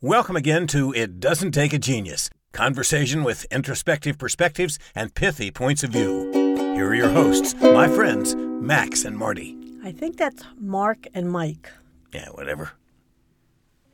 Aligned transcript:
Welcome 0.00 0.36
again 0.36 0.68
to 0.68 0.92
It 0.92 1.18
Doesn't 1.18 1.50
Take 1.50 1.72
a 1.72 1.78
Genius 1.78 2.30
conversation 2.52 3.24
with 3.24 3.46
introspective 3.50 4.16
perspectives 4.16 4.78
and 4.94 5.12
pithy 5.12 5.50
points 5.50 5.82
of 5.82 5.90
view. 5.90 6.30
Here 6.76 6.86
are 6.86 6.94
your 6.94 7.08
hosts, 7.08 7.56
my 7.60 7.88
friends, 7.88 8.36
Max 8.36 9.04
and 9.04 9.18
Marty. 9.18 9.56
I 9.82 9.90
think 9.90 10.16
that's 10.16 10.44
Mark 10.56 11.08
and 11.14 11.28
Mike. 11.28 11.72
Yeah, 12.14 12.28
whatever. 12.28 12.70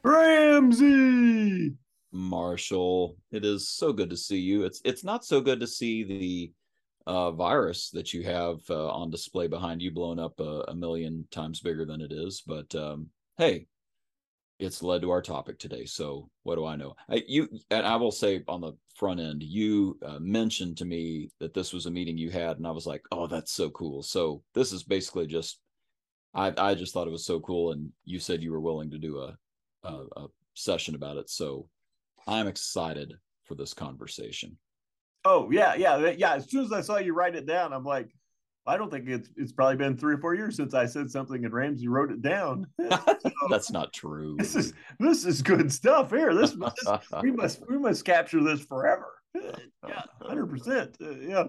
Ramsey. 0.03 1.73
Marshall, 2.13 3.17
it 3.33 3.47
is 3.47 3.71
so 3.71 3.91
good 3.91 4.11
to 4.11 4.17
see 4.19 4.41
you. 4.41 4.65
It's 4.65 4.83
it's 4.85 5.05
not 5.05 5.25
so 5.25 5.41
good 5.41 5.61
to 5.61 5.67
see 5.67 6.05
the 6.05 6.53
uh, 7.11 7.31
virus 7.31 7.89
that 7.95 8.13
you 8.13 8.25
have 8.25 8.59
uh, 8.69 8.89
on 8.91 9.11
display 9.11 9.47
behind 9.47 9.81
you, 9.81 9.91
blown 9.91 10.19
up 10.19 10.39
a, 10.39 10.65
a, 10.69 10.75
million 10.75 11.27
times 11.31 11.61
bigger 11.61 11.87
than 11.87 12.03
it 12.03 12.13
is. 12.13 12.43
But 12.47 12.75
um, 12.75 13.09
hey, 13.39 13.69
it's 14.59 14.83
led 14.83 15.03
to 15.03 15.11
our 15.11 15.23
topic 15.23 15.59
today. 15.59 15.85
So 15.85 16.29
what 16.45 16.55
do 16.55 16.65
I 16.65 16.77
know? 16.77 16.95
I, 17.09 17.23
you 17.27 17.49
and 17.71 17.87
I 17.87 17.97
will 17.97 18.13
say 18.13 18.43
on 18.47 18.61
the 18.61 18.73
front 18.97 19.21
end, 19.21 19.43
you 19.43 19.99
uh, 20.05 20.19
mentioned 20.21 20.77
to 20.79 20.85
me 20.85 21.31
that 21.41 21.55
this 21.55 21.73
was 21.73 21.87
a 21.87 21.91
meeting 21.91 22.17
you 22.17 22.31
had, 22.31 22.57
and 22.57 22.67
I 22.67 22.71
was 22.71 22.87
like, 22.87 23.03
oh, 23.11 23.27
that's 23.27 23.53
so 23.53 23.71
cool. 23.71 24.03
So 24.03 24.43
this 24.55 24.73
is 24.73 24.85
basically 24.85 25.27
just, 25.27 25.59
I 26.35 26.53
I 26.57 26.75
just 26.75 26.95
thought 26.95 27.09
it 27.09 27.13
was 27.13 27.27
so 27.27 27.41
cool, 27.41 27.73
and 27.73 27.91
you 28.05 28.19
said 28.19 28.43
you 28.43 28.53
were 28.53 28.61
willing 28.61 28.91
to 28.91 28.99
do 28.99 29.19
a, 29.19 29.37
a, 29.83 30.05
a 30.17 30.27
session 30.55 30.95
about 30.95 31.17
it. 31.17 31.29
So 31.29 31.69
I'm 32.27 32.47
excited 32.47 33.13
for 33.45 33.57
this 33.57 33.75
conversation. 33.75 34.57
Oh 35.25 35.51
yeah, 35.51 35.75
yeah, 35.75 36.13
yeah. 36.17 36.35
As 36.35 36.51
soon 36.51 36.65
as 36.65 36.73
I 36.73 36.81
saw 36.81 36.99
you 36.99 37.15
write 37.15 37.35
it 37.35 37.47
down, 37.47 37.73
I'm 37.73 37.85
like, 37.85 38.11
I 38.67 38.77
don't 38.77 38.91
think 38.91 39.09
it's 39.09 39.29
it's 39.37 39.53
probably 39.53 39.77
been 39.77 39.97
three 39.97 40.15
or 40.15 40.19
four 40.19 40.35
years 40.35 40.57
since 40.57 40.73
I 40.73 40.87
said 40.87 41.11
something 41.11 41.45
and 41.45 41.53
Ramsey 41.53 41.89
wrote 41.89 42.11
it 42.11 42.23
down. 42.23 42.67
so, 42.91 43.31
That's 43.51 43.71
not 43.71 43.93
true. 43.93 44.37
This 44.39 44.55
is 44.55 44.73
this 44.99 45.27
is 45.27 45.43
good 45.43 45.73
stuff 45.73 46.11
here. 46.11 46.35
This, 46.35 46.53
this 46.53 47.13
we 47.23 47.31
must 47.33 47.63
we 47.69 47.79
must 47.79 48.05
capture 48.05 48.43
this 48.43 48.65
forever. 48.65 49.13
Yeah, 49.35 50.03
hundred 50.23 50.47
percent. 50.47 50.97
Uh, 51.03 51.11
yeah, 51.11 51.45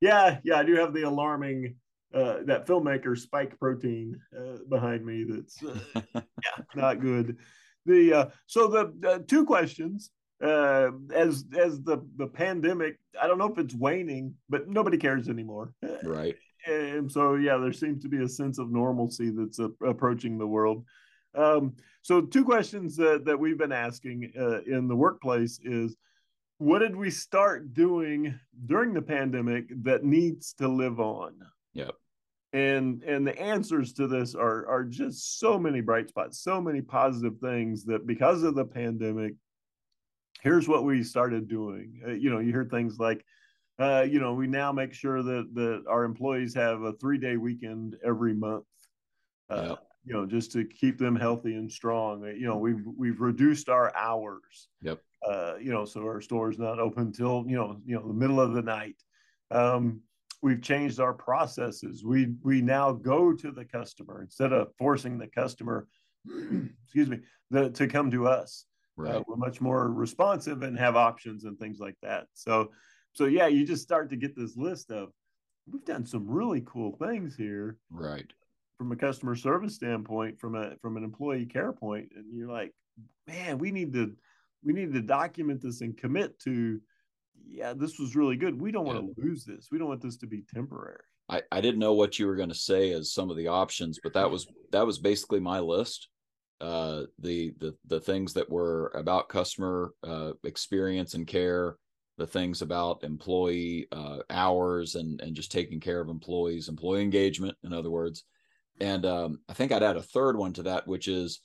yeah, 0.00 0.38
yeah. 0.44 0.58
I 0.58 0.62
do 0.62 0.74
have 0.76 0.92
the 0.94 1.02
alarming 1.02 1.76
uh, 2.12 2.38
that 2.44 2.66
filmmaker 2.66 3.18
Spike 3.18 3.58
Protein 3.58 4.20
uh, 4.36 4.58
behind 4.68 5.04
me. 5.04 5.24
That's 5.28 5.62
uh, 5.62 6.00
yeah, 6.14 6.64
not 6.74 7.00
good. 7.00 7.38
The 7.86 8.12
uh, 8.12 8.26
so 8.46 8.68
the 8.68 9.24
two 9.26 9.44
questions 9.44 10.10
uh, 10.42 10.90
as 11.12 11.44
as 11.56 11.82
the 11.82 12.06
the 12.16 12.26
pandemic. 12.26 12.98
I 13.24 13.26
don't 13.26 13.38
know 13.38 13.50
if 13.50 13.56
it's 13.58 13.74
waning, 13.74 14.34
but 14.50 14.68
nobody 14.68 14.98
cares 14.98 15.28
anymore. 15.28 15.72
Right. 16.02 16.36
And 16.66 17.12
so 17.12 17.34
yeah, 17.34 17.58
there 17.58 17.74
seems 17.74 18.02
to 18.04 18.08
be 18.08 18.22
a 18.22 18.28
sense 18.28 18.58
of 18.58 18.70
normalcy 18.70 19.28
that's 19.28 19.60
uh, 19.60 19.68
approaching 19.86 20.38
the 20.38 20.46
world. 20.46 20.86
Um, 21.34 21.74
so 22.00 22.22
two 22.22 22.42
questions 22.42 22.96
that 22.96 23.26
that 23.26 23.38
we've 23.38 23.58
been 23.58 23.70
asking 23.70 24.32
uh, 24.34 24.62
in 24.62 24.88
the 24.88 24.96
workplace 24.96 25.60
is 25.62 25.94
what 26.56 26.78
did 26.78 26.96
we 26.96 27.10
start 27.10 27.74
doing 27.74 28.40
during 28.64 28.94
the 28.94 29.02
pandemic 29.02 29.66
that 29.82 30.04
needs 30.04 30.54
to 30.54 30.68
live 30.68 31.00
on? 31.00 31.34
Yep 31.74 31.94
and 32.54 33.02
and 33.02 33.26
the 33.26 33.38
answers 33.38 33.92
to 33.92 34.06
this 34.06 34.34
are 34.34 34.66
are 34.68 34.84
just 34.84 35.40
so 35.40 35.58
many 35.58 35.80
bright 35.80 36.08
spots 36.08 36.40
so 36.40 36.60
many 36.60 36.80
positive 36.80 37.36
things 37.42 37.84
that 37.84 38.06
because 38.06 38.44
of 38.44 38.54
the 38.54 38.64
pandemic 38.64 39.34
here's 40.44 40.68
what 40.68 40.84
we 40.84 41.02
started 41.02 41.48
doing. 41.48 42.00
Uh, 42.06 42.12
you 42.12 42.30
know 42.30 42.38
you 42.38 42.52
hear 42.52 42.64
things 42.64 42.98
like 43.00 43.24
uh, 43.80 44.02
you 44.08 44.20
know 44.20 44.34
we 44.34 44.46
now 44.46 44.70
make 44.70 44.92
sure 44.92 45.22
that 45.22 45.48
that 45.54 45.82
our 45.88 46.04
employees 46.04 46.54
have 46.54 46.82
a 46.82 46.92
three 46.92 47.18
day 47.18 47.36
weekend 47.36 47.96
every 48.04 48.34
month 48.34 48.64
uh, 49.50 49.74
you 50.04 50.12
know 50.12 50.26
just 50.26 50.52
to 50.52 50.64
keep 50.64 50.98
them 50.98 51.16
healthy 51.16 51.54
and 51.54 51.72
strong. 51.72 52.24
Uh, 52.24 52.28
you 52.28 52.46
know 52.46 52.58
we've 52.58 52.84
we've 52.96 53.20
reduced 53.20 53.68
our 53.68 53.94
hours 53.96 54.68
yep. 54.82 55.00
uh, 55.28 55.54
you 55.60 55.72
know 55.72 55.84
so 55.84 56.02
our 56.02 56.20
store's 56.20 56.58
not 56.58 56.78
open 56.78 57.10
till 57.10 57.44
you 57.48 57.56
know 57.56 57.80
you 57.84 57.96
know 57.96 58.06
the 58.06 58.14
middle 58.14 58.40
of 58.40 58.52
the 58.52 58.62
night. 58.62 58.96
Um, 59.50 60.02
we've 60.42 60.62
changed 60.62 61.00
our 61.00 61.14
processes. 61.14 62.04
We 62.04 62.34
we 62.42 62.60
now 62.60 62.92
go 62.92 63.32
to 63.32 63.50
the 63.50 63.64
customer 63.64 64.22
instead 64.22 64.52
of 64.52 64.68
forcing 64.78 65.18
the 65.18 65.28
customer, 65.28 65.88
excuse 66.84 67.08
me, 67.08 67.20
the, 67.50 67.70
to 67.70 67.86
come 67.86 68.10
to 68.10 68.28
us. 68.28 68.66
Uh, 68.98 69.02
right. 69.02 69.14
Uh, 69.16 69.22
we're 69.26 69.36
much 69.36 69.60
more 69.60 69.90
responsive 69.90 70.62
and 70.62 70.78
have 70.78 70.96
options 70.96 71.44
and 71.44 71.58
things 71.58 71.78
like 71.78 71.96
that. 72.02 72.26
So, 72.34 72.70
so 73.12 73.26
yeah, 73.26 73.46
you 73.46 73.66
just 73.66 73.82
start 73.82 74.10
to 74.10 74.16
get 74.16 74.36
this 74.36 74.56
list 74.56 74.90
of 74.90 75.10
we've 75.70 75.84
done 75.84 76.06
some 76.06 76.28
really 76.28 76.62
cool 76.66 76.96
things 76.96 77.36
here. 77.36 77.78
Right. 77.90 78.32
From 78.78 78.92
a 78.92 78.96
customer 78.96 79.36
service 79.36 79.76
standpoint, 79.76 80.40
from 80.40 80.56
a 80.56 80.76
from 80.82 80.96
an 80.96 81.04
employee 81.04 81.46
care 81.46 81.72
point, 81.72 82.08
and 82.16 82.24
you're 82.32 82.50
like, 82.50 82.72
man, 83.26 83.58
we 83.58 83.70
need 83.70 83.92
to 83.92 84.12
we 84.64 84.72
need 84.72 84.92
to 84.92 85.00
document 85.00 85.62
this 85.62 85.80
and 85.80 85.96
commit 85.96 86.38
to 86.40 86.80
yeah, 87.46 87.72
this 87.74 87.98
was 87.98 88.16
really 88.16 88.36
good. 88.36 88.60
We 88.60 88.72
don't 88.72 88.86
want 88.86 88.98
to 88.98 89.22
lose 89.22 89.44
this. 89.44 89.68
We 89.70 89.78
don't 89.78 89.88
want 89.88 90.02
this 90.02 90.16
to 90.18 90.26
be 90.26 90.44
temporary. 90.52 91.02
I, 91.28 91.42
I 91.50 91.60
didn't 91.60 91.80
know 91.80 91.94
what 91.94 92.18
you 92.18 92.26
were 92.26 92.36
going 92.36 92.50
to 92.50 92.54
say 92.54 92.92
as 92.92 93.12
some 93.12 93.30
of 93.30 93.36
the 93.36 93.48
options, 93.48 93.98
but 94.02 94.12
that 94.14 94.30
was 94.30 94.46
that 94.72 94.86
was 94.86 94.98
basically 94.98 95.40
my 95.40 95.60
list. 95.60 96.08
Uh, 96.60 97.02
the 97.18 97.52
the 97.58 97.74
the 97.86 98.00
things 98.00 98.32
that 98.32 98.48
were 98.48 98.92
about 98.94 99.28
customer 99.28 99.92
uh, 100.02 100.32
experience 100.44 101.14
and 101.14 101.26
care, 101.26 101.76
the 102.16 102.26
things 102.26 102.62
about 102.62 103.02
employee 103.02 103.86
uh, 103.92 104.18
hours 104.30 104.94
and 104.94 105.20
and 105.20 105.34
just 105.34 105.52
taking 105.52 105.80
care 105.80 106.00
of 106.00 106.08
employees, 106.08 106.68
employee 106.68 107.02
engagement, 107.02 107.56
in 107.64 107.72
other 107.72 107.90
words. 107.90 108.24
And 108.80 109.04
um, 109.06 109.40
I 109.48 109.52
think 109.52 109.72
I'd 109.72 109.82
add 109.82 109.96
a 109.96 110.02
third 110.02 110.36
one 110.36 110.52
to 110.54 110.62
that, 110.64 110.86
which 110.86 111.08
is 111.08 111.40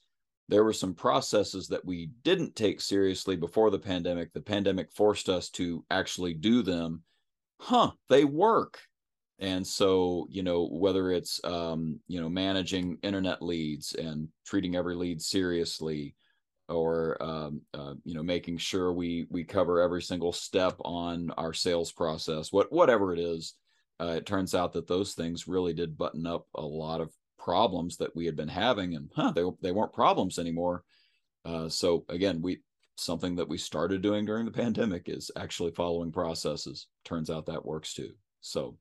there 0.47 0.63
were 0.63 0.73
some 0.73 0.95
processes 0.95 1.67
that 1.67 1.85
we 1.85 2.11
didn't 2.23 2.55
take 2.55 2.81
seriously 2.81 3.35
before 3.35 3.69
the 3.69 3.79
pandemic. 3.79 4.33
The 4.33 4.41
pandemic 4.41 4.91
forced 4.91 5.29
us 5.29 5.49
to 5.51 5.85
actually 5.91 6.33
do 6.33 6.63
them. 6.63 7.03
Huh, 7.59 7.91
they 8.09 8.25
work. 8.25 8.79
And 9.39 9.65
so, 9.65 10.27
you 10.29 10.43
know, 10.43 10.67
whether 10.67 11.11
it's, 11.11 11.39
um, 11.45 11.99
you 12.07 12.19
know, 12.19 12.27
managing 12.27 12.97
internet 13.03 13.41
leads 13.41 13.95
and 13.95 14.27
treating 14.45 14.75
every 14.75 14.95
lead 14.95 15.21
seriously, 15.21 16.15
or 16.67 17.21
um, 17.23 17.61
uh, 17.73 17.93
you 18.03 18.13
know, 18.13 18.21
making 18.21 18.57
sure 18.57 18.93
we 18.93 19.27
we 19.29 19.43
cover 19.43 19.81
every 19.81 20.01
single 20.01 20.33
step 20.33 20.75
on 20.85 21.31
our 21.31 21.53
sales 21.53 21.91
process, 21.91 22.51
what 22.51 22.71
whatever 22.71 23.13
it 23.13 23.19
is, 23.19 23.55
uh, 23.99 24.13
it 24.17 24.25
turns 24.25 24.53
out 24.53 24.73
that 24.73 24.87
those 24.87 25.13
things 25.13 25.47
really 25.47 25.73
did 25.73 25.97
button 25.97 26.27
up 26.27 26.45
a 26.55 26.61
lot 26.61 27.01
of 27.01 27.11
problems 27.37 27.97
that 27.97 28.15
we 28.15 28.25
had 28.25 28.35
been 28.35 28.49
having 28.49 28.95
and 28.95 29.09
huh, 29.15 29.31
they, 29.31 29.43
they 29.61 29.71
weren't 29.71 29.93
problems 29.93 30.37
anymore. 30.37 30.83
Uh, 31.45 31.69
so 31.69 32.05
again 32.09 32.41
we 32.41 32.59
something 32.97 33.35
that 33.37 33.47
we 33.47 33.57
started 33.57 34.01
doing 34.01 34.25
during 34.25 34.45
the 34.45 34.51
pandemic 34.63 35.03
is 35.07 35.31
actually 35.35 35.71
following 35.71 36.11
processes. 36.11 36.87
Turns 37.05 37.29
out 37.29 37.45
that 37.45 37.65
works 37.65 37.93
too. 37.93 38.11
So 38.41 38.77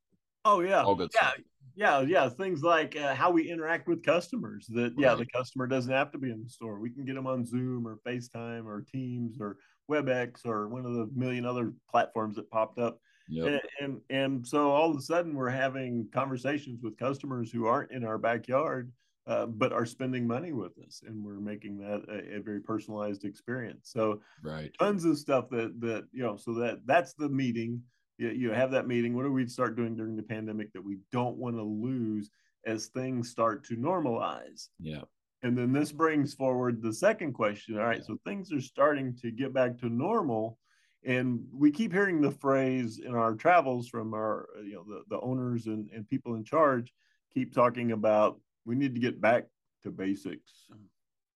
oh 0.49 0.61
yeah 0.61 0.83
all 0.83 0.95
good 0.95 1.11
yeah 1.15 1.29
stuff. 1.29 1.41
yeah 1.77 2.01
yeah 2.01 2.29
things 2.29 2.63
like 2.63 2.97
uh, 2.97 3.15
how 3.15 3.31
we 3.31 3.51
interact 3.51 3.87
with 3.89 4.03
customers 4.05 4.67
that 4.69 4.83
right. 4.83 4.95
yeah 4.99 5.15
the 5.15 5.27
customer 5.27 5.67
doesn't 5.67 5.93
have 5.93 6.11
to 6.11 6.19
be 6.19 6.31
in 6.31 6.43
the 6.43 6.51
store 6.51 6.81
we 6.81 6.91
can 6.91 7.05
get 7.05 7.15
them 7.15 7.27
on 7.27 7.45
zoom 7.45 7.87
or 7.87 7.99
facetime 8.07 8.65
or 8.65 8.85
teams 8.93 9.39
or 9.41 9.57
webex 9.91 10.45
or 10.45 10.69
one 10.69 10.85
of 10.85 10.95
the 10.95 11.09
million 11.15 11.45
other 11.45 11.73
platforms 11.91 12.37
that 12.37 12.51
popped 12.51 12.79
up 12.79 13.01
Yep. 13.29 13.47
And, 13.47 13.61
and, 13.81 14.01
and 14.11 14.47
so 14.47 14.71
all 14.71 14.91
of 14.91 14.97
a 14.97 15.03
sudden 15.03 15.35
we're 15.35 15.51
having 15.51 16.09
conversations 16.13 16.81
with 16.83 16.97
customers 16.97 17.53
who 17.53 17.67
aren't 17.67 17.93
in 17.93 18.05
our 18.05 18.17
backyard, 18.17 18.91
uh, 19.27 19.47
but 19.47 19.73
are 19.73 19.85
spending 19.85 20.27
money 20.27 20.53
with 20.53 20.73
us, 20.79 21.03
and 21.07 21.23
we're 21.23 21.39
making 21.39 21.77
that 21.79 22.03
a, 22.09 22.37
a, 22.37 22.41
very 22.41 22.61
personalized 22.61 23.25
experience. 23.25 23.91
So 23.93 24.23
right, 24.43 24.73
tons 24.79 25.05
of 25.05 25.19
stuff 25.19 25.51
that 25.51 25.79
that 25.81 26.07
you 26.13 26.23
know. 26.23 26.37
So 26.37 26.55
that 26.55 26.81
that's 26.87 27.13
the 27.13 27.29
meeting. 27.29 27.83
You, 28.19 28.29
you 28.31 28.51
have 28.51 28.71
that 28.73 28.87
meeting. 28.87 29.17
What 29.17 29.23
do 29.23 29.33
we 29.33 29.47
start 29.47 29.77
doing 29.77 29.97
during 29.97 30.17
the 30.17 30.23
pandemic 30.23 30.73
that 30.73 30.85
we 30.85 30.99
don't 31.11 31.37
want 31.37 31.57
to 31.57 31.63
lose 31.63 32.31
as 32.67 32.87
things 32.87 33.31
start 33.31 33.65
to 33.67 33.77
normalize? 33.77 34.69
Yeah. 34.79 35.03
And 35.43 35.57
then 35.57 35.73
this 35.73 35.93
brings 35.93 36.35
forward 36.35 36.83
the 36.83 36.93
second 36.93 37.33
question. 37.33 37.79
All 37.79 37.85
right, 37.85 37.99
yeah. 37.99 38.05
so 38.05 38.19
things 38.27 38.53
are 38.53 38.61
starting 38.61 39.17
to 39.23 39.31
get 39.31 39.55
back 39.55 39.79
to 39.79 39.89
normal 39.89 40.59
and 41.05 41.45
we 41.53 41.71
keep 41.71 41.93
hearing 41.93 42.21
the 42.21 42.31
phrase 42.31 43.01
in 43.05 43.15
our 43.15 43.35
travels 43.35 43.89
from 43.89 44.15
our 44.15 44.49
you 44.65 44.75
know 44.75 44.85
the, 44.85 45.03
the 45.09 45.21
owners 45.21 45.67
and, 45.67 45.89
and 45.95 46.09
people 46.09 46.35
in 46.35 46.45
charge 46.45 46.93
keep 47.33 47.55
talking 47.55 47.93
about 47.93 48.41
we 48.65 48.75
need 48.75 48.95
to 48.95 49.01
get 49.01 49.21
back 49.21 49.45
to 49.83 49.91
basics 49.91 50.67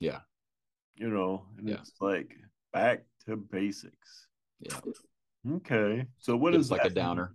yeah 0.00 0.19
you 0.96 1.08
know 1.08 1.46
and 1.58 1.69
yeah. 1.69 1.76
it's 1.76 1.93
like 2.00 2.37
back 2.73 3.02
to 3.25 3.37
basics 3.37 4.26
yeah 4.61 4.78
okay 5.50 6.06
so 6.19 6.37
what 6.37 6.55
it's 6.55 6.67
is 6.67 6.71
like 6.71 6.85
a 6.85 6.91
downer. 6.91 7.35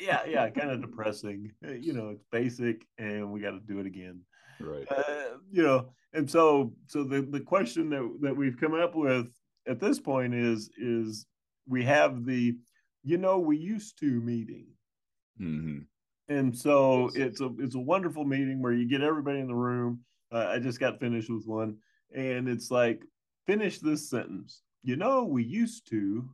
Yeah 0.00 0.20
yeah 0.26 0.48
kind 0.58 0.70
of 0.70 0.80
depressing 0.80 1.52
you 1.62 1.92
know 1.92 2.10
it's 2.10 2.24
basic 2.32 2.86
and 2.98 3.30
we 3.32 3.40
got 3.40 3.52
to 3.52 3.60
do 3.60 3.78
it 3.80 3.86
again. 3.86 4.20
Right. 4.60 4.86
Uh, 4.90 5.38
you 5.50 5.62
know 5.62 5.88
and 6.12 6.30
so 6.30 6.72
so 6.86 7.04
the 7.04 7.22
the 7.22 7.40
question 7.40 7.90
that 7.90 8.18
that 8.22 8.36
we've 8.36 8.58
come 8.58 8.74
up 8.74 8.94
with 8.94 9.28
at 9.68 9.80
this 9.80 9.98
point 9.98 10.34
is 10.34 10.70
is 10.78 11.26
we 11.68 11.84
have 11.84 12.24
the 12.24 12.56
you 13.02 13.18
know 13.18 13.38
we 13.38 13.56
used 13.56 13.98
to 14.00 14.20
meeting. 14.20 14.66
Mm-hmm. 15.40 15.78
and 16.28 16.56
so 16.56 17.10
it's 17.16 17.40
a 17.40 17.50
it's 17.58 17.74
a 17.74 17.80
wonderful 17.80 18.24
meeting 18.24 18.62
where 18.62 18.72
you 18.72 18.88
get 18.88 19.02
everybody 19.02 19.40
in 19.40 19.48
the 19.48 19.54
room. 19.54 20.00
Uh, 20.32 20.46
i 20.48 20.58
just 20.60 20.80
got 20.80 21.00
finished 21.00 21.28
with 21.28 21.44
one 21.44 21.76
and 22.14 22.48
it's 22.48 22.70
like 22.70 23.02
finish 23.46 23.78
this 23.78 24.08
sentence. 24.08 24.62
You 24.82 24.96
know, 24.96 25.24
we 25.24 25.44
used 25.44 25.88
to, 25.90 26.28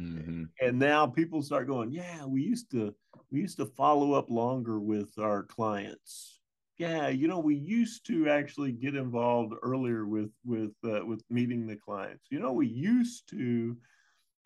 mm-hmm. 0.00 0.44
and 0.60 0.78
now 0.78 1.06
people 1.06 1.42
start 1.42 1.66
going, 1.66 1.90
yeah, 1.92 2.24
we 2.24 2.42
used 2.42 2.70
to, 2.72 2.94
we 3.30 3.40
used 3.40 3.58
to 3.58 3.66
follow 3.66 4.12
up 4.12 4.30
longer 4.30 4.80
with 4.80 5.18
our 5.18 5.42
clients. 5.42 6.40
Yeah, 6.76 7.08
you 7.08 7.28
know, 7.28 7.38
we 7.38 7.54
used 7.54 8.04
to 8.08 8.28
actually 8.28 8.72
get 8.72 8.96
involved 8.96 9.54
earlier 9.62 10.06
with 10.06 10.30
with 10.44 10.72
uh, 10.84 11.06
with 11.06 11.22
meeting 11.30 11.68
the 11.68 11.76
clients. 11.76 12.24
You 12.30 12.40
know, 12.40 12.52
we 12.52 12.66
used 12.66 13.28
to, 13.30 13.76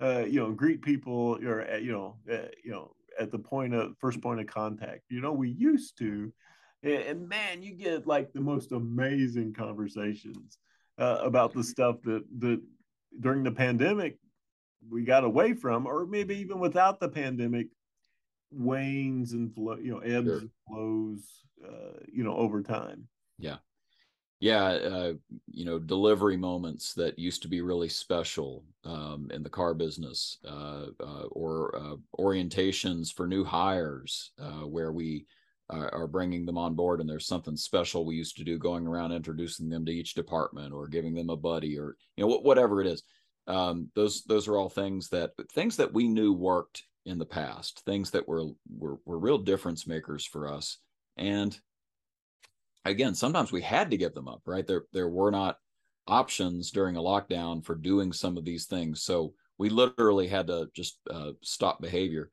uh, 0.00 0.24
you 0.26 0.38
know, 0.38 0.52
greet 0.52 0.82
people 0.82 1.38
or 1.42 1.66
you 1.78 1.92
know, 1.92 2.16
uh, 2.30 2.48
you 2.62 2.70
know, 2.70 2.92
at 3.18 3.32
the 3.32 3.38
point 3.38 3.72
of 3.72 3.94
first 3.98 4.20
point 4.20 4.40
of 4.40 4.46
contact. 4.46 5.04
You 5.08 5.22
know, 5.22 5.32
we 5.32 5.48
used 5.48 5.96
to, 5.98 6.30
and, 6.82 7.02
and 7.02 7.28
man, 7.28 7.62
you 7.62 7.72
get 7.74 8.06
like 8.06 8.32
the 8.34 8.42
most 8.42 8.72
amazing 8.72 9.54
conversations 9.54 10.58
uh, 10.98 11.18
about 11.22 11.54
the 11.54 11.64
stuff 11.64 11.96
that 12.02 12.24
that 12.40 12.60
during 13.20 13.42
the 13.42 13.50
pandemic 13.52 14.18
we 14.88 15.04
got 15.04 15.24
away 15.24 15.54
from, 15.54 15.86
or 15.86 16.06
maybe 16.06 16.36
even 16.36 16.58
without 16.58 17.00
the 17.00 17.08
pandemic, 17.08 17.68
wanes 18.50 19.32
and 19.32 19.54
flow, 19.54 19.76
you 19.76 19.92
know, 19.92 19.98
ebbs 19.98 20.26
sure. 20.26 20.38
and 20.38 20.50
flows, 20.66 21.42
uh, 21.64 21.98
you 22.12 22.24
know, 22.24 22.36
over 22.36 22.62
time. 22.62 23.08
Yeah. 23.38 23.56
Yeah, 24.40 24.64
uh, 24.66 25.12
you 25.50 25.64
know, 25.64 25.80
delivery 25.80 26.36
moments 26.36 26.94
that 26.94 27.18
used 27.18 27.42
to 27.42 27.48
be 27.48 27.60
really 27.60 27.88
special 27.88 28.64
um, 28.84 29.28
in 29.34 29.42
the 29.42 29.50
car 29.50 29.74
business, 29.74 30.38
uh, 30.46 30.86
uh, 31.00 31.26
or 31.32 31.74
uh, 31.74 31.96
orientations 32.20 33.12
for 33.12 33.26
new 33.26 33.42
hires, 33.42 34.30
uh, 34.40 34.64
where 34.64 34.92
we 34.92 35.26
are 35.70 36.06
bringing 36.06 36.46
them 36.46 36.56
on 36.56 36.74
board, 36.74 36.98
and 36.98 37.10
there's 37.10 37.26
something 37.26 37.56
special 37.56 38.06
we 38.06 38.16
used 38.16 38.38
to 38.38 38.44
do, 38.44 38.56
going 38.56 38.86
around 38.86 39.12
introducing 39.12 39.68
them 39.68 39.84
to 39.84 39.92
each 39.92 40.14
department, 40.14 40.72
or 40.72 40.88
giving 40.88 41.14
them 41.14 41.28
a 41.28 41.36
buddy, 41.36 41.76
or 41.76 41.94
you 42.16 42.24
know, 42.24 42.38
whatever 42.38 42.80
it 42.80 42.86
is. 42.86 43.02
Um, 43.48 43.90
those 43.94 44.22
those 44.24 44.46
are 44.46 44.56
all 44.56 44.68
things 44.68 45.08
that 45.08 45.32
things 45.52 45.76
that 45.78 45.92
we 45.92 46.06
knew 46.06 46.32
worked 46.32 46.84
in 47.06 47.18
the 47.18 47.26
past, 47.26 47.82
things 47.86 48.10
that 48.12 48.28
were 48.28 48.44
were, 48.70 48.98
were 49.04 49.18
real 49.18 49.38
difference 49.38 49.86
makers 49.86 50.24
for 50.24 50.52
us, 50.52 50.78
and 51.16 51.58
again, 52.84 53.14
sometimes 53.14 53.50
we 53.52 53.62
had 53.62 53.90
to 53.90 53.96
give 53.96 54.14
them 54.14 54.28
up, 54.28 54.42
right? 54.46 54.66
There 54.66 54.84
there 54.92 55.08
were 55.08 55.30
not 55.30 55.56
options 56.06 56.70
during 56.70 56.96
a 56.96 57.00
lockdown 57.00 57.64
for 57.64 57.74
doing 57.74 58.12
some 58.12 58.36
of 58.36 58.44
these 58.44 58.66
things. 58.66 59.02
So 59.02 59.34
we 59.58 59.68
literally 59.68 60.28
had 60.28 60.46
to 60.46 60.68
just 60.74 60.98
uh, 61.10 61.32
stop 61.42 61.80
behavior. 61.80 62.30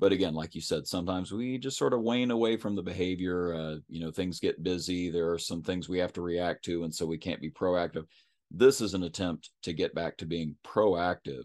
But 0.00 0.12
again, 0.12 0.34
like 0.34 0.54
you 0.54 0.60
said, 0.60 0.86
sometimes 0.86 1.32
we 1.32 1.58
just 1.58 1.76
sort 1.76 1.92
of 1.92 2.02
wane 2.02 2.30
away 2.30 2.56
from 2.56 2.76
the 2.76 2.82
behavior. 2.82 3.54
Uh, 3.54 3.76
you 3.88 4.00
know, 4.00 4.12
things 4.12 4.38
get 4.38 4.62
busy. 4.62 5.10
There 5.10 5.32
are 5.32 5.38
some 5.38 5.62
things 5.62 5.88
we 5.88 5.98
have 5.98 6.12
to 6.14 6.22
react 6.22 6.64
to, 6.66 6.84
and 6.84 6.94
so 6.94 7.04
we 7.04 7.18
can't 7.18 7.40
be 7.40 7.50
proactive. 7.50 8.04
This 8.50 8.80
is 8.80 8.94
an 8.94 9.02
attempt 9.02 9.50
to 9.62 9.72
get 9.72 9.94
back 9.94 10.16
to 10.18 10.26
being 10.26 10.56
proactive 10.66 11.44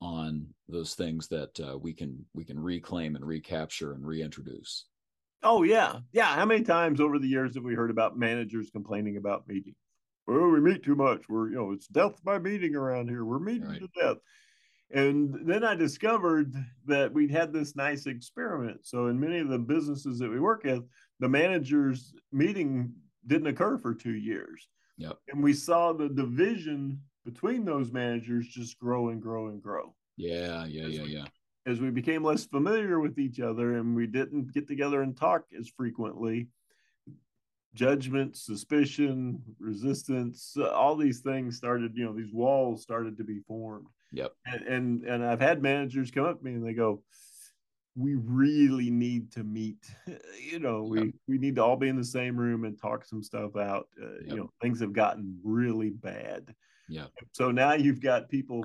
on 0.00 0.48
those 0.68 0.94
things 0.94 1.28
that 1.28 1.58
uh, 1.60 1.78
we 1.78 1.94
can 1.94 2.24
we 2.34 2.44
can 2.44 2.58
reclaim 2.58 3.14
and 3.16 3.24
recapture 3.24 3.92
and 3.92 4.06
reintroduce. 4.06 4.86
Oh 5.42 5.62
yeah, 5.62 6.00
yeah. 6.12 6.34
How 6.34 6.44
many 6.44 6.62
times 6.62 7.00
over 7.00 7.18
the 7.18 7.28
years 7.28 7.54
have 7.54 7.64
we 7.64 7.74
heard 7.74 7.90
about 7.90 8.18
managers 8.18 8.70
complaining 8.70 9.16
about 9.16 9.48
meetings? 9.48 9.76
Oh, 10.28 10.48
we 10.48 10.60
meet 10.60 10.84
too 10.84 10.94
much. 10.94 11.28
We're 11.28 11.50
you 11.50 11.56
know 11.56 11.72
it's 11.72 11.86
death 11.86 12.22
by 12.22 12.38
meeting 12.38 12.74
around 12.74 13.08
here. 13.08 13.24
We're 13.24 13.38
meeting 13.38 13.68
right. 13.68 13.80
to 13.80 13.88
death. 14.00 14.16
And 14.94 15.48
then 15.48 15.64
I 15.64 15.74
discovered 15.74 16.54
that 16.86 17.12
we'd 17.12 17.30
had 17.30 17.52
this 17.52 17.74
nice 17.74 18.06
experiment. 18.06 18.80
So 18.82 19.06
in 19.06 19.18
many 19.18 19.38
of 19.38 19.48
the 19.48 19.58
businesses 19.58 20.18
that 20.18 20.30
we 20.30 20.38
work 20.38 20.64
with, 20.64 20.84
the 21.18 21.30
managers 21.30 22.12
meeting 22.30 22.92
didn't 23.26 23.46
occur 23.46 23.78
for 23.78 23.94
two 23.94 24.14
years. 24.14 24.68
Yep. 24.98 25.18
And 25.28 25.42
we 25.42 25.52
saw 25.52 25.92
the 25.92 26.08
division 26.08 27.00
between 27.24 27.64
those 27.64 27.92
managers 27.92 28.46
just 28.48 28.78
grow 28.78 29.08
and 29.08 29.22
grow 29.22 29.48
and 29.48 29.62
grow. 29.62 29.94
Yeah, 30.16 30.66
yeah, 30.66 30.86
yeah, 30.86 31.02
yeah 31.04 31.24
as 31.66 31.80
we 31.80 31.90
became 31.90 32.24
less 32.24 32.44
familiar 32.44 32.98
with 32.98 33.18
each 33.18 33.40
other 33.40 33.76
and 33.76 33.94
we 33.94 34.06
didn't 34.06 34.52
get 34.52 34.66
together 34.66 35.02
and 35.02 35.16
talk 35.16 35.44
as 35.58 35.68
frequently, 35.68 36.48
judgment, 37.74 38.36
suspicion, 38.36 39.40
resistance, 39.58 40.56
all 40.56 40.96
these 40.96 41.20
things 41.20 41.56
started, 41.56 41.92
you 41.94 42.04
know, 42.04 42.14
these 42.14 42.32
walls 42.32 42.82
started 42.82 43.16
to 43.16 43.24
be 43.24 43.38
formed. 43.46 43.86
Yep. 44.12 44.32
And, 44.44 44.62
and, 44.62 45.04
and 45.04 45.24
I've 45.24 45.40
had 45.40 45.62
managers 45.62 46.10
come 46.10 46.24
up 46.24 46.38
to 46.38 46.44
me 46.44 46.52
and 46.52 46.66
they 46.66 46.74
go, 46.74 47.02
we 47.94 48.14
really 48.14 48.90
need 48.90 49.30
to 49.30 49.44
meet 49.44 49.90
you 50.40 50.58
know 50.58 50.82
we 50.82 50.98
yep. 50.98 51.14
we 51.28 51.38
need 51.38 51.56
to 51.56 51.62
all 51.62 51.76
be 51.76 51.88
in 51.88 51.96
the 51.96 52.04
same 52.04 52.36
room 52.36 52.64
and 52.64 52.80
talk 52.80 53.04
some 53.04 53.22
stuff 53.22 53.56
out 53.56 53.88
uh, 54.02 54.12
yep. 54.20 54.22
you 54.26 54.36
know 54.36 54.50
things 54.60 54.80
have 54.80 54.92
gotten 54.92 55.38
really 55.44 55.90
bad 55.90 56.54
yeah 56.88 57.06
so 57.32 57.50
now 57.50 57.74
you've 57.74 58.00
got 58.00 58.28
people 58.28 58.64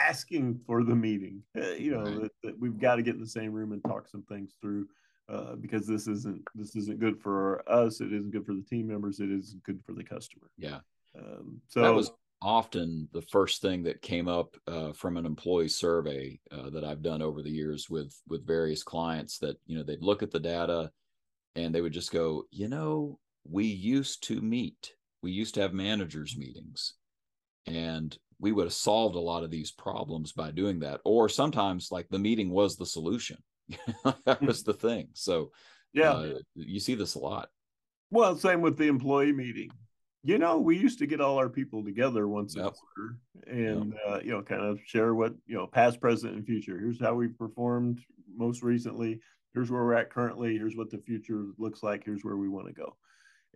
asking 0.00 0.60
for 0.66 0.82
the 0.82 0.94
meeting. 0.94 1.42
Uh, 1.56 1.70
you 1.78 1.92
know 1.92 2.02
right. 2.02 2.22
that, 2.22 2.32
that, 2.42 2.58
we've 2.58 2.78
got 2.78 2.96
to 2.96 3.02
get 3.02 3.14
in 3.14 3.20
the 3.20 3.26
same 3.26 3.52
room 3.52 3.72
and 3.72 3.82
talk 3.84 4.08
some 4.08 4.22
things 4.22 4.54
through 4.60 4.86
uh, 5.28 5.54
because 5.56 5.86
this 5.86 6.06
isn't 6.06 6.42
this 6.54 6.74
isn't 6.76 7.00
good 7.00 7.20
for 7.20 7.62
us. 7.70 8.00
It 8.00 8.12
isn't 8.12 8.30
good 8.30 8.46
for 8.46 8.54
the 8.54 8.64
team 8.68 8.88
members. 8.88 9.20
It 9.20 9.30
isn't 9.30 9.62
good 9.62 9.80
for 9.84 9.92
the 9.92 10.04
customer. 10.04 10.50
Yeah. 10.56 10.80
Um, 11.18 11.60
so 11.68 11.82
that 11.82 11.94
was 11.94 12.10
often 12.42 13.08
the 13.12 13.22
first 13.22 13.60
thing 13.60 13.82
that 13.82 14.02
came 14.02 14.28
up 14.28 14.56
uh, 14.66 14.92
from 14.92 15.16
an 15.16 15.26
employee 15.26 15.68
survey 15.68 16.40
uh, 16.50 16.70
that 16.70 16.84
I've 16.84 17.02
done 17.02 17.22
over 17.22 17.42
the 17.42 17.50
years 17.50 17.88
with 17.90 18.14
with 18.28 18.46
various 18.46 18.82
clients. 18.82 19.38
That 19.38 19.56
you 19.66 19.76
know 19.76 19.84
they'd 19.84 20.02
look 20.02 20.22
at 20.22 20.30
the 20.30 20.40
data 20.40 20.90
and 21.56 21.74
they 21.74 21.80
would 21.80 21.92
just 21.92 22.12
go, 22.12 22.44
you 22.50 22.68
know, 22.68 23.18
we 23.44 23.64
used 23.64 24.22
to 24.24 24.40
meet. 24.40 24.92
We 25.22 25.32
used 25.32 25.54
to 25.54 25.60
have 25.60 25.74
managers 25.74 26.36
meetings 26.36 26.94
and 27.66 28.16
we 28.38 28.52
would 28.52 28.66
have 28.66 28.72
solved 28.72 29.16
a 29.16 29.20
lot 29.20 29.44
of 29.44 29.50
these 29.50 29.70
problems 29.70 30.32
by 30.32 30.50
doing 30.50 30.80
that 30.80 31.00
or 31.04 31.28
sometimes 31.28 31.90
like 31.90 32.08
the 32.08 32.18
meeting 32.18 32.50
was 32.50 32.76
the 32.76 32.86
solution 32.86 33.36
that 34.24 34.38
hmm. 34.38 34.46
was 34.46 34.62
the 34.62 34.72
thing 34.72 35.08
so 35.12 35.50
yeah 35.92 36.12
uh, 36.12 36.34
you 36.54 36.80
see 36.80 36.94
this 36.94 37.14
a 37.14 37.18
lot 37.18 37.48
well 38.10 38.36
same 38.36 38.60
with 38.60 38.76
the 38.76 38.86
employee 38.86 39.32
meeting 39.32 39.70
you 40.22 40.38
know 40.38 40.58
we 40.58 40.76
used 40.76 40.98
to 40.98 41.06
get 41.06 41.20
all 41.20 41.38
our 41.38 41.48
people 41.48 41.82
together 41.82 42.28
once 42.28 42.54
yep. 42.56 42.66
a 42.66 42.70
quarter 42.70 43.16
and 43.46 43.92
yep. 43.92 44.02
uh, 44.06 44.20
you 44.22 44.30
know 44.30 44.42
kind 44.42 44.62
of 44.62 44.80
share 44.84 45.14
what 45.14 45.34
you 45.46 45.56
know 45.56 45.66
past 45.66 46.00
present 46.00 46.34
and 46.34 46.46
future. 46.46 46.78
Here's 46.78 47.00
how 47.00 47.14
we 47.14 47.28
performed 47.28 48.00
most 48.36 48.62
recently. 48.62 49.20
Here's 49.54 49.70
where 49.70 49.84
we're 49.84 49.94
at 49.94 50.10
currently. 50.10 50.56
Here's 50.56 50.76
what 50.76 50.90
the 50.90 50.98
future 50.98 51.46
looks 51.58 51.82
like. 51.82 52.04
Here's 52.04 52.24
where 52.24 52.36
we 52.36 52.48
want 52.48 52.68
to 52.68 52.72
go. 52.72 52.96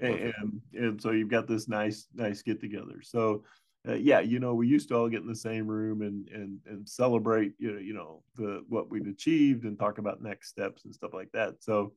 And, 0.01 0.35
and, 0.37 0.61
and 0.73 1.01
so 1.01 1.13
you've 1.13 1.29
got 1.29 1.47
this 1.47 1.69
nice 1.69 2.09
nice 2.15 2.43
get 2.43 2.61
together. 2.61 3.01
So 3.03 3.45
uh, 3.87 3.95
yeah, 3.95 4.21
you 4.21 4.41
know, 4.41 4.55
we 4.55 4.67
used 4.67 4.89
to 4.89 4.97
all 4.97 5.09
get 5.09 5.21
in 5.21 5.29
the 5.29 5.37
same 5.37 5.67
room 5.67 6.01
and 6.03 6.29
and 6.31 6.59
and 6.67 6.89
celebrate, 6.89 7.53
you 7.59 7.73
know, 7.73 7.79
you 7.79 7.93
know, 7.93 8.23
the 8.37 8.65
what 8.69 8.91
we've 8.91 9.07
achieved 9.07 9.65
and 9.65 9.79
talk 9.79 9.99
about 9.99 10.23
next 10.23 10.49
steps 10.49 10.85
and 10.85 10.95
stuff 10.95 11.13
like 11.13 11.31
that. 11.33 11.57
So, 11.61 11.93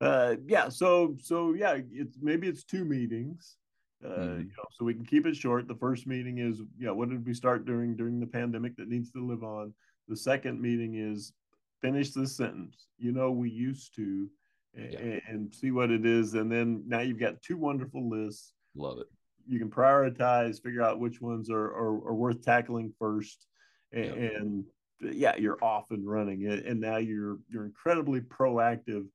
uh, 0.00 0.36
yeah, 0.46 0.70
so 0.70 1.16
so 1.20 1.52
yeah, 1.52 1.78
it's 1.92 2.16
maybe 2.22 2.48
it's 2.48 2.64
two 2.64 2.86
meetings, 2.86 3.56
uh, 4.04 4.08
mm-hmm. 4.08 4.40
you 4.40 4.52
know, 4.56 4.64
so 4.72 4.84
we 4.84 4.94
can 4.94 5.04
keep 5.04 5.26
it 5.26 5.36
short. 5.36 5.68
The 5.68 5.74
first 5.74 6.06
meeting 6.06 6.38
is, 6.38 6.60
yeah, 6.78 6.90
what 6.90 7.10
did 7.10 7.26
we 7.26 7.34
start 7.34 7.66
doing 7.66 7.96
during 7.96 8.20
the 8.20 8.26
pandemic 8.26 8.76
that 8.76 8.88
needs 8.88 9.10
to 9.12 9.26
live 9.26 9.42
on? 9.42 9.74
The 10.08 10.16
second 10.16 10.60
meeting 10.60 10.96
is 10.96 11.32
finish 11.80 12.10
this 12.12 12.36
sentence. 12.36 12.88
You 12.98 13.12
know, 13.12 13.30
we 13.30 13.50
used 13.50 13.94
to, 13.96 14.28
yeah. 14.74 14.98
and, 14.98 15.22
and 15.28 15.54
see 15.54 15.70
what 15.70 15.90
it 15.90 16.06
is, 16.06 16.34
and 16.34 16.50
then 16.50 16.82
now 16.86 17.00
you've 17.00 17.20
got 17.20 17.42
two 17.42 17.56
wonderful 17.56 18.08
lists. 18.08 18.52
Love 18.74 18.98
it 18.98 19.06
you 19.50 19.58
can 19.58 19.70
prioritize, 19.70 20.62
figure 20.62 20.82
out 20.82 21.00
which 21.00 21.20
ones 21.20 21.50
are, 21.50 21.66
are, 21.66 22.08
are 22.08 22.14
worth 22.14 22.42
tackling 22.42 22.92
first, 22.98 23.46
and, 23.92 24.04
yep. 24.04 24.32
and, 24.36 24.64
yeah, 25.02 25.34
you're 25.36 25.62
off 25.64 25.90
and 25.90 26.08
running. 26.08 26.46
And 26.46 26.78
now 26.78 26.98
you're 26.98 27.38
you're 27.48 27.64
incredibly 27.64 28.20
proactive 28.20 29.06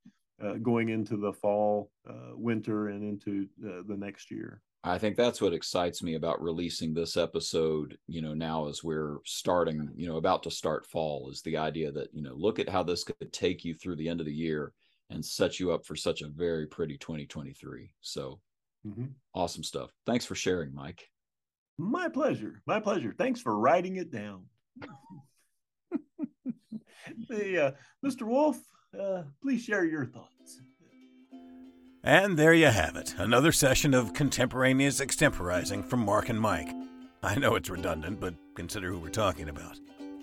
uh, 0.44 0.54
going 0.54 0.89
into 0.89 1.15
the 1.15 1.32
fall, 1.32 1.92
uh, 2.10 2.32
winter, 2.34 2.88
and 2.88 3.04
into 3.04 3.48
uh, 3.63 3.84
the 3.88 3.96
next 3.96 4.32
year. 4.32 4.63
I 4.86 4.98
think 4.98 5.18
that's 5.18 5.42
what 5.42 5.54
excites 5.54 6.04
me 6.04 6.13
about 6.13 6.42
releasing 6.42 6.94
this 6.94 7.18
episode. 7.18 7.98
You 8.08 8.22
know, 8.22 8.34
now 8.34 8.68
as 8.68 8.84
we're 8.84 9.18
starting, 9.25 9.89
you 9.96 10.08
know, 10.08 10.18
about 10.18 10.44
to 10.44 10.51
start 10.51 10.86
fall, 10.86 11.30
is 11.30 11.42
the 11.42 11.58
idea 11.58 11.92
that 11.92 12.10
you 12.13 12.22
know, 12.22 12.36
look 12.36 12.60
at 12.60 12.70
how 12.70 12.84
this 12.84 13.04
could 13.04 13.34
take 13.34 13.65
you 13.65 13.74
through 13.74 13.98
the 13.98 14.08
end 14.08 14.20
of 14.20 14.25
the 14.25 14.34
year 14.34 14.74
and 15.10 15.25
set 15.25 15.60
you 15.60 15.72
up 15.72 15.86
for 15.86 15.96
such 15.96 16.22
a 16.22 16.27
very 16.27 16.68
pretty 16.68 16.98
2023. 16.98 17.92
So 18.01 18.39
Mm-hmm. 18.88 19.06
Awesome 19.34 19.63
stuff. 19.63 19.92
Thanks 20.06 20.25
for 20.25 20.36
sharing, 20.36 20.74
Mike. 20.74 21.10
My 21.77 22.08
pleasure. 22.08 22.62
My 22.65 22.80
pleasure. 22.80 23.13
Thanks 23.18 23.42
for 23.42 23.58
writing 23.58 23.98
it 23.98 24.12
down. 24.12 24.46
the, 27.30 27.65
uh, 27.65 27.72
Mr. 28.06 28.24
Wolf, 28.24 28.58
uh, 29.00 29.24
please 29.42 29.63
share 29.63 29.86
your 29.86 30.06
thoughts. 30.06 30.62
And 32.05 32.38
there 32.38 32.53
you 32.53 32.67
have 32.67 32.95
it, 32.97 33.15
another 33.17 33.51
session 33.51 33.95
of 33.95 34.13
contemporaneous 34.13 35.01
extemporizing 35.01 35.83
from 35.83 36.01
Mark 36.01 36.29
and 36.29 36.39
Mike. 36.39 36.69
I 37.24 37.33
know 37.39 37.55
it's 37.55 37.67
redundant, 37.67 38.19
but 38.19 38.35
consider 38.53 38.89
who 38.89 39.00
we're 39.00 39.09
talking 39.09 39.50
about. 39.50 39.79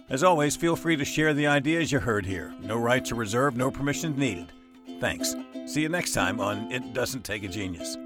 As 0.08 0.22
always, 0.22 0.54
feel 0.54 0.76
free 0.76 0.94
to 0.94 1.04
share 1.04 1.34
the 1.34 1.48
ideas 1.48 1.90
you 1.90 1.98
heard 1.98 2.24
here. 2.24 2.54
No 2.60 2.76
rights 2.76 3.10
are 3.10 3.16
reserved, 3.16 3.56
no 3.56 3.68
permissions 3.68 4.16
needed. 4.16 4.52
Thanks. 5.00 5.34
See 5.66 5.82
you 5.82 5.88
next 5.88 6.12
time 6.12 6.38
on 6.38 6.70
It 6.70 6.94
Doesn't 6.94 7.24
Take 7.24 7.42
a 7.42 7.48
Genius. 7.48 7.96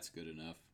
That's 0.00 0.08
good 0.08 0.28
enough. 0.28 0.69